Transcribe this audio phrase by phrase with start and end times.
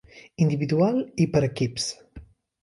[0.45, 0.97] Individual
[1.27, 1.87] i Per equips.